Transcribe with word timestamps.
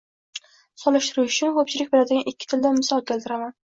Solishtirish 0.83 1.35
uchun 1.41 1.53
koʻpchilik 1.57 1.93
biladigan 1.93 2.33
ikki 2.33 2.51
tildan 2.55 2.81
misol 2.83 3.05
keltiraman 3.13 3.55